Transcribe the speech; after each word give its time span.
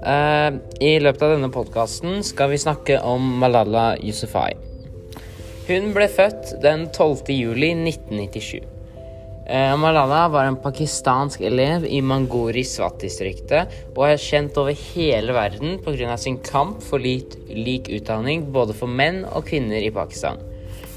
Eh, 0.00 0.50
I 0.80 0.96
løpet 1.02 1.22
av 1.26 1.34
denne 1.34 1.50
podkasten 1.52 2.22
skal 2.24 2.54
vi 2.54 2.60
snakke 2.60 3.00
om 3.04 3.24
Malala 3.40 3.92
Yousafzai. 4.00 4.54
Hun 5.68 5.90
ble 5.94 6.06
født 6.08 6.54
den 6.64 6.86
12. 6.88 7.28
juli 7.36 7.74
1997. 7.76 8.62
Eh, 9.50 9.74
Malala 9.76 10.22
var 10.32 10.48
en 10.48 10.56
pakistansk 10.62 11.42
elev 11.44 11.84
i 11.84 12.00
Mangori 12.00 12.64
Swat-distriktet 12.64 13.76
og 13.96 14.04
er 14.06 14.22
kjent 14.22 14.56
over 14.62 14.72
hele 14.94 15.34
verden 15.36 15.78
pga. 15.84 16.16
sin 16.16 16.38
kamp 16.38 16.80
for 16.82 16.98
lik, 16.98 17.36
lik 17.50 17.90
utdanning 17.90 18.52
både 18.52 18.72
for 18.72 18.88
menn 18.88 19.24
og 19.24 19.44
kvinner 19.50 19.82
i 19.82 19.90
Pakistan. 19.90 20.38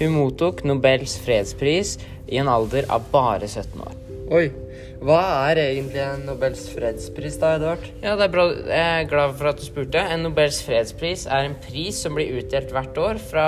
Hun 0.00 0.14
mottok 0.14 0.64
Nobels 0.64 1.18
fredspris 1.18 1.98
i 2.26 2.38
en 2.38 2.48
alder 2.48 2.88
av 2.90 3.06
bare 3.12 3.46
17 3.46 3.80
år. 3.80 3.94
Oi. 4.30 4.67
Hva 4.98 5.20
er 5.46 5.60
egentlig 5.62 6.00
en 6.02 6.24
Nobels 6.26 6.64
fredspris, 6.74 7.36
da, 7.38 7.52
Edvard? 7.54 7.84
Ja, 8.02 8.16
det 8.18 8.26
er 8.26 8.32
bra. 8.32 8.46
Jeg 8.50 9.04
er 9.04 9.10
glad 9.10 9.36
for 9.38 9.50
at 9.52 9.60
du 9.60 9.66
spurte. 9.66 10.00
En 10.02 10.24
Nobels 10.26 10.58
fredspris 10.66 11.22
er 11.30 11.46
en 11.46 11.54
pris 11.62 12.00
som 12.02 12.16
blir 12.18 12.32
utdelt 12.40 12.72
hvert 12.74 12.98
år 12.98 13.20
fra, 13.22 13.44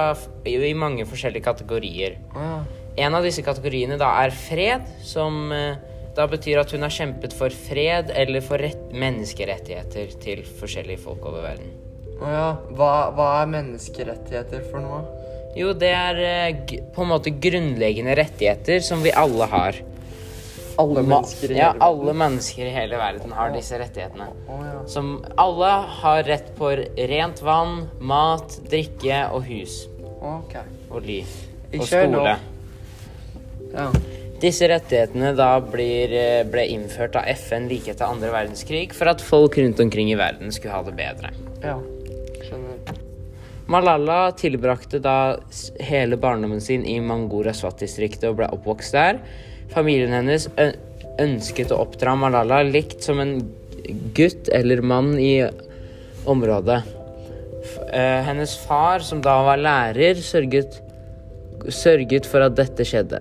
i 0.46 0.70
mange 0.78 1.06
forskjellige 1.10 1.48
kategorier. 1.48 2.20
Ah, 2.38 2.62
En 3.00 3.14
av 3.18 3.27
disse 3.27 3.42
kategoriene 3.42 3.98
da 3.98 4.12
er 4.22 4.34
fred, 4.34 4.86
som 5.06 5.50
eh, 5.55 5.78
da 6.14 6.27
betyr 6.30 6.60
at 6.62 6.70
hun 6.74 6.82
har 6.86 6.94
kjempet 6.94 7.34
for 7.34 7.50
fred 7.55 8.10
eller 8.14 8.42
for 8.44 8.62
rett, 8.62 8.91
menneskerettigheter 8.94 10.14
til 10.22 10.42
forskjellige 10.58 11.02
folk 11.02 11.24
over 11.27 11.46
verden. 11.48 11.70
Å 12.20 12.30
ja. 12.30 12.48
Hva, 12.77 12.92
hva 13.16 13.28
er 13.41 13.52
menneskerettigheter 13.56 14.66
for 14.70 14.84
noe? 14.84 15.02
Jo, 15.58 15.72
det 15.74 15.91
er 15.96 16.20
eh, 16.22 16.74
på 16.94 17.02
en 17.02 17.10
måte 17.10 17.34
grunnleggende 17.42 18.14
rettigheter 18.19 18.82
som 18.86 19.02
vi 19.02 19.10
alle 19.10 19.50
har. 19.50 19.80
Alle 20.80 21.02
mennesker 21.05 21.52
i 21.52 21.59
ja, 21.59 21.70
alle 21.84 22.15
mennesker 22.16 22.69
i 22.69 22.73
hele 22.75 22.98
verden 23.01 23.34
har 23.37 23.52
disse 23.55 23.79
rettighetene. 23.80 24.28
Ja. 24.48 24.78
Som 24.89 25.12
alle 25.41 25.72
har 26.00 26.22
rett 26.28 26.55
på 26.56 26.72
rent 27.12 27.42
vann, 27.45 27.84
mat, 28.00 28.56
drikke 28.70 29.27
og 29.34 29.45
hus. 29.50 29.83
Og 30.20 31.03
liv. 31.05 31.28
Og 31.75 31.84
skole. 31.87 32.39
Ja. 33.70 33.91
Disse 34.41 34.70
rettighetene 34.72 35.34
da 35.37 35.50
blir, 35.61 36.12
eh, 36.17 36.42
ble 36.48 36.64
innført 36.72 37.17
av 37.20 37.28
FN 37.37 37.69
like 37.69 37.92
etter 37.92 38.09
andre 38.09 38.33
verdenskrig 38.33 38.94
for 38.97 39.12
at 39.12 39.20
folk 39.20 39.59
rundt 39.61 39.81
omkring 39.84 40.11
i 40.11 40.17
verden 40.17 40.53
skulle 40.53 40.75
ha 40.75 40.83
det 40.83 40.97
bedre. 40.97 41.33
ja. 41.62 41.77
Skjønner. 42.41 42.97
Malala 43.70 44.33
tilbrakte 44.34 44.98
da 44.98 45.37
hele 45.78 46.17
barndommen 46.17 46.61
sin 46.61 46.83
i 46.89 46.97
Mangora 47.05 47.53
Swat-distriktet 47.55 48.27
og 48.33 48.41
ble 48.41 48.48
oppvokst 48.50 48.97
der. 48.97 49.20
Familien 49.74 50.12
hennes 50.14 50.48
ønsket 51.20 51.72
å 51.74 51.80
oppdra 51.84 52.14
Malala 52.18 52.62
likt 52.66 53.02
som 53.06 53.20
en 53.22 53.36
gutt 54.16 54.48
eller 54.54 54.82
mann 54.82 55.12
i 55.20 55.34
området. 56.30 56.80
Hennes 58.26 58.54
far, 58.66 59.02
som 59.04 59.20
da 59.24 59.36
var 59.46 59.60
lærer, 59.60 60.18
sørget, 60.24 60.78
sørget 61.74 62.26
for 62.28 62.44
at 62.46 62.56
dette 62.58 62.86
skjedde. 62.88 63.20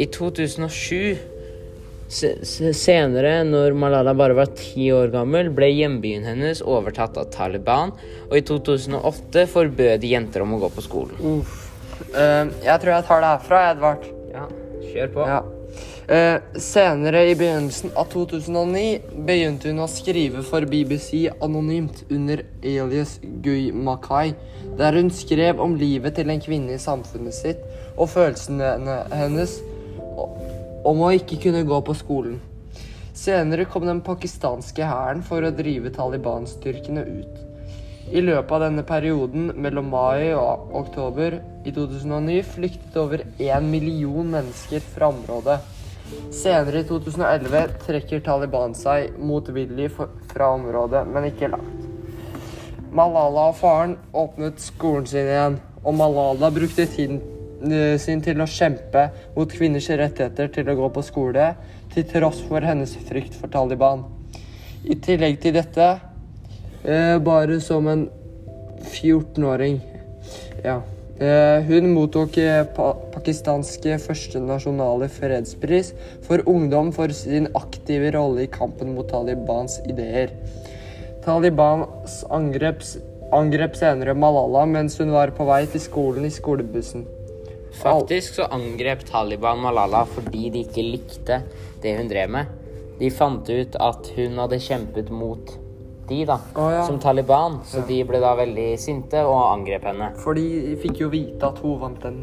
I 0.00 0.06
2007, 0.12 1.18
se- 2.10 2.36
se- 2.46 2.72
senere 2.76 3.40
når 3.44 3.74
Malala 3.76 4.14
bare 4.16 4.34
var 4.38 4.46
ti 4.56 4.88
år 4.94 5.10
gammel, 5.12 5.50
ble 5.54 5.68
hjembyen 5.74 6.24
hennes 6.24 6.62
overtatt 6.62 7.18
av 7.20 7.28
Taliban, 7.34 7.92
og 8.30 8.36
i 8.38 8.44
2008 8.46 9.46
forbød 9.50 10.00
de 10.00 10.14
jenter 10.14 10.42
om 10.46 10.54
å 10.56 10.60
gå 10.62 10.70
på 10.78 10.86
skolen. 10.86 11.18
Uff. 11.40 11.66
Eh, 12.14 12.46
jeg 12.64 12.80
tror 12.80 12.94
jeg 12.94 13.06
tar 13.10 13.20
det 13.20 13.32
herfra, 13.34 13.64
Edvard. 13.74 14.06
Ja, 14.32 14.46
kjør 14.90 15.10
på. 15.14 15.26
Ja. 15.28 15.40
Eh, 16.10 16.40
senere 16.58 17.22
i 17.30 17.36
begynnelsen 17.38 17.92
av 17.98 18.08
2009 18.10 19.22
begynte 19.26 19.70
hun 19.70 19.84
å 19.84 19.88
skrive 19.90 20.42
for 20.46 20.66
BBC 20.66 21.28
anonymt 21.38 22.02
under 22.10 22.42
alias 22.62 23.18
Gui 23.44 23.70
Makai, 23.70 24.32
der 24.78 24.98
hun 24.98 25.12
skrev 25.14 25.62
om 25.62 25.76
livet 25.78 26.18
til 26.18 26.32
en 26.32 26.42
kvinne 26.42 26.74
i 26.74 26.82
samfunnet 26.82 27.36
sitt 27.36 27.62
og 27.96 28.10
følelsene 28.10 29.04
hennes 29.14 29.58
om 30.86 31.04
å 31.04 31.12
ikke 31.14 31.38
kunne 31.44 31.62
gå 31.68 31.80
på 31.86 31.96
skolen. 31.98 32.40
Senere 33.20 33.66
kom 33.68 33.84
den 33.86 34.00
pakistanske 34.02 34.86
hæren 34.86 35.22
for 35.26 35.44
å 35.44 35.52
drive 35.54 35.92
Taliban-styrkene 35.94 37.04
ut. 37.04 37.49
I 38.10 38.18
løpet 38.24 38.50
av 38.50 38.62
denne 38.64 38.82
perioden 38.82 39.52
mellom 39.54 39.92
mai 39.92 40.32
og 40.34 40.72
oktober 40.80 41.36
i 41.62 41.70
2009 41.70 42.40
flyktet 42.56 42.96
over 42.98 43.22
én 43.38 43.68
million 43.70 44.26
mennesker 44.32 44.82
fra 44.82 45.12
området. 45.12 45.60
Senere 46.34 46.82
i 46.82 46.88
2011 46.88 47.76
trekker 47.84 48.24
Taliban 48.26 48.74
seg 48.74 49.14
motvillig 49.22 49.92
fra 49.94 50.50
området, 50.56 51.04
men 51.06 51.28
ikke 51.28 51.52
langt. 51.54 51.86
Malala 52.90 53.46
og 53.52 53.58
faren 53.60 53.94
åpnet 54.10 54.58
skolen 54.58 55.06
sin 55.06 55.30
igjen, 55.30 55.60
og 55.84 55.94
Malala 55.94 56.50
brukte 56.50 56.90
tiden 56.90 57.22
eh, 57.62 57.94
sin 58.02 58.26
til 58.26 58.42
å 58.42 58.50
kjempe 58.50 59.06
mot 59.36 59.54
kvinners 59.54 59.86
rettigheter 59.86 60.50
til 60.50 60.74
å 60.74 60.78
gå 60.82 60.90
på 60.98 61.06
skole, 61.06 61.52
til 61.94 62.10
tross 62.10 62.42
for 62.50 62.66
hennes 62.66 62.98
frykt 63.06 63.38
for 63.38 63.54
Taliban. 63.54 64.02
I 64.82 64.98
tillegg 64.98 65.38
til 65.44 65.54
dette, 65.54 65.92
bare 66.82 67.60
som 67.60 67.88
en 67.88 68.06
14-åring 68.80 69.80
Ja. 70.64 70.80
Eh, 71.20 71.62
hun 71.68 71.90
mottok 71.92 72.38
eh, 72.40 72.62
pa 72.72 72.94
pakistanske 73.12 73.98
første 74.00 74.40
nasjonale 74.40 75.04
fredspris 75.12 75.90
for 76.24 76.40
ungdom 76.48 76.94
for 76.96 77.12
sin 77.12 77.50
aktive 77.58 78.14
rolle 78.14 78.46
i 78.46 78.48
kampen 78.48 78.94
mot 78.96 79.10
Talibans 79.10 79.76
ideer. 79.84 80.32
Talibans 81.20 82.22
angrep, 82.32 82.80
angrep 83.36 83.76
senere 83.76 84.16
Malala 84.16 84.64
mens 84.72 84.96
hun 84.96 85.12
var 85.12 85.34
på 85.36 85.44
vei 85.44 85.66
til 85.68 85.84
skolen 85.84 86.24
i 86.24 86.32
skolebussen. 86.32 87.04
Faktisk 87.82 88.40
så 88.40 88.48
angrep 88.56 89.04
Taliban 89.12 89.60
Malala 89.60 90.06
fordi 90.08 90.48
de 90.48 90.64
ikke 90.64 90.88
likte 90.88 91.42
det 91.84 91.98
hun 92.00 92.08
drev 92.08 92.32
med. 92.32 92.48
De 92.96 93.12
fant 93.12 93.44
ut 93.44 93.76
at 93.76 94.14
hun 94.16 94.40
hadde 94.40 94.64
kjempet 94.70 95.12
mot 95.12 95.52
de, 96.10 96.24
da, 96.28 96.40
oh, 96.58 96.68
ja. 96.74 96.82
som 96.86 96.98
Taliban, 97.00 97.60
så 97.66 97.84
de 97.86 98.00
ble 98.06 98.20
da 98.22 98.34
veldig 98.38 98.68
sinte 98.82 99.22
og 99.24 99.38
angrep 99.46 99.86
henne. 99.88 100.10
For 100.20 100.36
de 100.38 100.76
fikk 100.82 101.04
jo 101.04 101.10
vite 101.12 101.46
at 101.46 101.62
hun 101.62 101.78
vant 101.84 102.06
en 102.10 102.20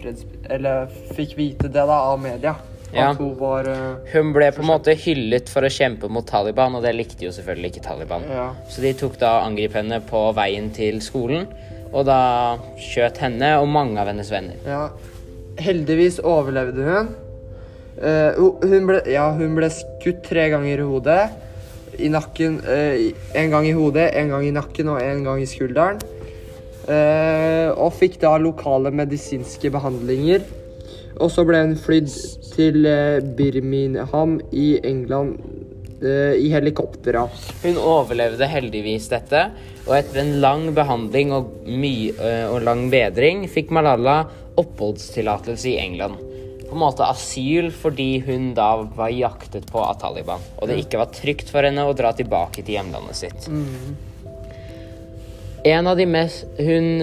freds... 0.00 0.26
Eller 0.50 0.90
fikk 1.16 1.36
vite 1.38 1.68
det 1.68 1.84
da 1.86 2.00
av 2.08 2.20
media. 2.22 2.56
Ja. 2.92 3.12
Hun 3.14 3.36
var 3.38 3.68
uh, 3.70 4.00
Hun 4.12 4.32
ble 4.34 4.48
på 4.50 4.64
en 4.64 4.70
måte 4.72 4.96
hyllet 4.98 5.50
for 5.52 5.62
å 5.62 5.70
kjempe 5.70 6.08
mot 6.10 6.26
Taliban, 6.26 6.74
og 6.74 6.82
det 6.82 6.94
likte 6.96 7.26
jo 7.26 7.32
selvfølgelig 7.34 7.74
ikke 7.74 7.84
Taliban. 7.86 8.26
Ja. 8.26 8.48
Så 8.70 8.82
de 8.82 8.94
tok 8.98 9.18
da 9.20 9.36
angrep 9.44 9.76
henne 9.78 10.00
på 10.08 10.24
veien 10.36 10.72
til 10.74 10.98
skolen, 11.04 11.46
og 11.90 12.06
da 12.08 12.20
skjøt 12.80 13.20
henne 13.22 13.52
og 13.60 13.68
mange 13.70 14.00
av 14.00 14.10
hennes 14.10 14.30
venner. 14.32 14.58
Ja. 14.66 14.88
Heldigvis 15.60 16.18
overlevde 16.24 16.88
hun. 16.88 17.12
Uh, 18.00 18.58
hun, 18.64 18.88
ble, 18.88 19.00
ja, 19.12 19.28
hun 19.36 19.54
ble 19.58 19.68
skutt 19.74 20.24
tre 20.26 20.48
ganger 20.52 20.80
i 20.82 20.90
hodet. 20.90 21.22
I 21.98 22.10
nakken 22.12 22.60
eh, 22.68 23.10
En 23.38 23.50
gang 23.52 23.66
i 23.68 23.74
hodet, 23.76 24.10
en 24.18 24.32
gang 24.34 24.46
i 24.46 24.54
nakken 24.54 24.92
og 24.92 25.02
en 25.02 25.24
gang 25.26 25.42
i 25.42 25.48
skulderen. 25.48 26.00
Eh, 26.90 27.70
og 27.70 27.94
fikk 27.98 28.20
da 28.22 28.34
lokale 28.40 28.92
medisinske 28.94 29.72
behandlinger. 29.72 30.46
Og 31.20 31.30
så 31.32 31.44
ble 31.46 31.64
hun 31.64 31.76
flydd 31.78 32.12
til 32.54 32.86
eh, 32.88 33.18
Birmingham 33.20 34.38
i 34.52 34.72
England 34.82 35.40
i 36.00 36.46
helikoptera. 36.48 37.26
Hun 37.60 37.76
overlevde 37.76 38.46
heldigvis 38.48 39.10
dette, 39.10 39.42
og 39.84 39.98
etter 39.98 40.22
en 40.22 40.30
lang 40.40 40.62
behandling 40.72 41.34
og, 41.36 41.50
og 41.68 42.56
lang 42.64 42.86
bedring 42.88 43.44
fikk 43.52 43.68
Malala 43.76 44.22
oppholdstillatelse 44.56 45.74
i 45.74 45.76
England. 45.82 46.29
På 46.70 46.76
en 46.76 46.84
måte 46.84 47.02
asyl 47.02 47.72
fordi 47.74 48.20
hun 48.22 48.52
da 48.54 48.68
var 48.94 49.10
jaktet 49.10 49.66
på 49.66 49.82
av 49.82 49.96
Taliban, 49.98 50.44
og 50.56 50.70
det 50.70 50.78
ikke 50.84 51.00
var 51.00 51.10
trygt 51.10 51.50
for 51.50 51.66
henne 51.66 51.82
å 51.82 51.96
dra 51.98 52.12
tilbake 52.14 52.62
til 52.62 52.76
hjemlandet 52.78 53.18
sitt. 53.18 53.48
En 55.66 55.90
av 55.90 55.98
de 55.98 56.06
mest 56.08 56.46
Hun 56.56 57.02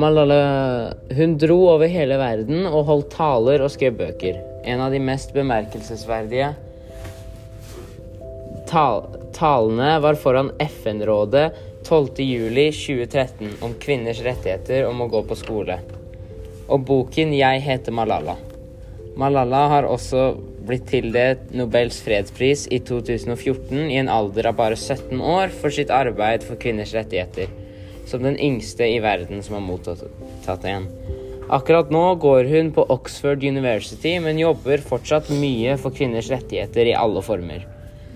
Malala 0.00 0.94
Hun 1.12 1.34
dro 1.36 1.58
over 1.74 1.90
hele 1.90 2.16
verden 2.16 2.64
og 2.70 2.86
holdt 2.88 3.10
taler 3.12 3.60
og 3.60 3.74
skrev 3.74 3.98
bøker. 3.98 4.38
En 4.64 4.80
av 4.80 4.94
de 4.94 5.02
mest 5.02 5.34
bemerkelsesverdige 5.36 6.54
tal 8.72 9.02
talene 9.36 9.98
var 10.00 10.16
foran 10.16 10.48
FN-rådet 10.62 11.50
12.07.2013 11.84 13.58
om 13.60 13.74
kvinners 13.82 14.22
rettigheter 14.24 14.86
om 14.88 15.02
å 15.04 15.10
gå 15.12 15.20
på 15.28 15.36
skole. 15.36 15.76
Og 16.68 16.86
boken 16.88 17.34
'Jeg 17.34 17.60
heter 17.60 17.92
Malala'. 17.92 18.51
Malala 19.18 19.66
har 19.68 19.84
også 19.84 20.32
blitt 20.64 20.86
tildelt 20.88 21.50
Nobels 21.52 21.98
fredspris 22.04 22.64
i 22.72 22.78
2014 22.80 23.90
i 23.90 23.98
en 24.00 24.08
alder 24.12 24.48
av 24.48 24.56
bare 24.60 24.78
17 24.78 25.20
år 25.20 25.52
for 25.52 25.74
sitt 25.74 25.92
arbeid 25.92 26.46
for 26.46 26.60
kvinners 26.60 26.94
rettigheter, 26.96 27.50
som 28.08 28.24
den 28.24 28.38
yngste 28.40 28.88
i 28.88 29.02
verden 29.04 29.44
som 29.44 29.58
har 29.58 29.66
mottatt 29.66 30.64
en. 30.70 30.88
Akkurat 31.52 31.90
nå 31.92 32.04
går 32.22 32.48
hun 32.48 32.72
på 32.72 32.86
Oxford 32.94 33.44
University, 33.44 34.14
men 34.22 34.40
jobber 34.40 34.80
fortsatt 34.80 35.28
mye 35.36 35.76
for 35.76 35.92
kvinners 35.92 36.30
rettigheter 36.32 36.88
i 36.88 36.96
alle 36.96 37.20
former. 37.26 37.66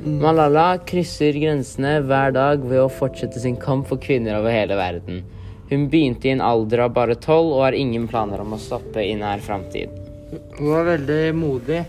Malala 0.00 0.78
krysser 0.88 1.36
grensene 1.36 1.98
hver 2.08 2.32
dag 2.36 2.64
ved 2.64 2.86
å 2.86 2.92
fortsette 2.92 3.42
sin 3.42 3.60
kamp 3.60 3.88
for 3.90 4.00
kvinner 4.00 4.38
over 4.40 4.54
hele 4.54 4.80
verden. 4.80 5.24
Hun 5.68 5.88
begynte 5.92 6.30
i 6.30 6.36
en 6.36 6.44
alder 6.44 6.86
av 6.86 6.96
bare 6.96 7.18
tolv 7.20 7.56
og 7.58 7.64
har 7.66 7.76
ingen 7.76 8.08
planer 8.08 8.40
om 8.40 8.54
å 8.56 8.62
stoppe 8.62 9.02
i 9.04 9.16
nær 9.18 9.44
framtid. 9.44 10.05
Hun 10.30 10.72
var 10.72 10.88
veldig 10.94 11.22
modig. 11.36 11.84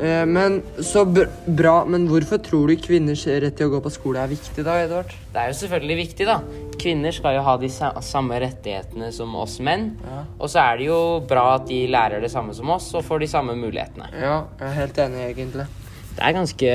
Eh, 0.00 0.26
men 0.26 0.62
så 0.80 1.04
bra. 1.04 1.84
Men 1.84 2.06
hvorfor 2.08 2.40
tror 2.44 2.70
du 2.70 2.80
kvinners 2.80 3.26
rett 3.26 3.56
til 3.58 3.68
å 3.68 3.74
gå 3.74 3.82
på 3.84 3.92
skole 3.92 4.22
er 4.22 4.30
viktig, 4.32 4.64
da, 4.64 4.78
Edvard? 4.84 5.12
Det 5.32 5.42
er 5.42 5.50
jo 5.50 5.58
selvfølgelig 5.60 5.98
viktig, 6.04 6.28
da. 6.28 6.38
Kvinner 6.80 7.12
skal 7.12 7.36
jo 7.36 7.42
ha 7.44 7.56
de 7.60 7.68
samme 7.70 8.38
rettighetene 8.40 9.10
som 9.12 9.34
oss 9.36 9.58
menn. 9.64 9.90
Ja. 10.06 10.22
Og 10.38 10.52
så 10.52 10.62
er 10.62 10.80
det 10.80 10.88
jo 10.88 11.00
bra 11.28 11.44
at 11.58 11.68
de 11.68 11.82
lærer 11.92 12.24
det 12.24 12.32
samme 12.32 12.56
som 12.56 12.72
oss 12.72 12.88
og 12.96 13.04
får 13.04 13.26
de 13.26 13.30
samme 13.34 13.58
mulighetene. 13.58 14.08
Ja, 14.16 14.38
jeg 14.60 14.68
er 14.70 14.78
helt 14.78 15.04
enig, 15.04 15.26
egentlig. 15.34 15.68
Det 16.10 16.24
er 16.26 16.34
ganske 16.34 16.72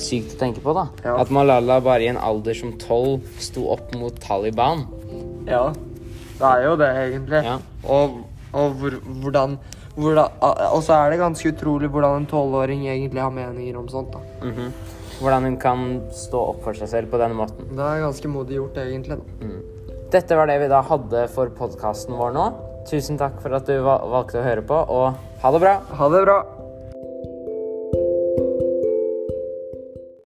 sykt 0.00 0.36
å 0.36 0.40
tenke 0.40 0.62
på, 0.64 0.76
da. 0.76 0.86
Ja. 1.04 1.16
At 1.22 1.32
Malala 1.34 1.80
bare 1.84 2.04
i 2.04 2.10
en 2.12 2.20
alder 2.20 2.56
som 2.56 2.76
tolv 2.80 3.24
sto 3.42 3.66
opp 3.72 3.96
mot 3.98 4.20
Taliban. 4.22 4.84
Ja, 5.48 5.70
det 6.36 6.52
er 6.52 6.62
jo 6.68 6.76
det, 6.80 6.92
egentlig. 7.06 7.42
Ja. 7.48 7.56
Og, 7.88 8.20
og 8.52 8.78
hvor, 8.78 9.00
hvordan, 9.24 9.56
hvordan 9.56 9.56
Og 9.96 10.82
så 10.84 10.92
er 10.98 11.10
det 11.10 11.18
ganske 11.22 11.52
utrolig 11.54 11.88
hvordan 11.90 12.20
en 12.22 12.26
tolvåring 12.28 12.84
egentlig 12.86 13.22
har 13.22 13.30
meninger 13.32 13.78
om 13.78 13.88
sånt. 13.88 14.12
da. 14.12 14.20
Mhm. 14.46 14.72
Hvordan 15.16 15.44
hun 15.48 15.56
kan 15.56 15.84
stå 16.12 16.40
opp 16.50 16.62
for 16.62 16.74
seg 16.76 16.88
selv 16.88 17.10
på 17.10 17.16
denne 17.18 17.34
måten. 17.34 17.70
Det 17.72 17.80
er 17.80 18.02
ganske 18.04 18.28
modig 18.28 18.58
gjort, 18.58 18.76
egentlig. 18.76 19.16
da. 19.16 19.46
Dette 20.10 20.36
var 20.36 20.46
det 20.46 20.60
vi 20.60 20.68
da 20.68 20.82
hadde 20.82 21.28
for 21.32 21.48
podkasten 21.48 22.14
vår 22.14 22.32
nå. 22.36 22.44
Tusen 22.86 23.16
takk 23.18 23.40
for 23.42 23.52
at 23.56 23.66
du 23.66 23.80
valgte 23.82 24.38
å 24.38 24.44
høre 24.44 24.62
på, 24.62 24.76
og 24.88 25.14
ha 25.42 25.50
det 25.50 25.60
bra! 25.60 25.80
Ha 25.98 26.08
det 26.12 26.20
bra. 26.24 26.36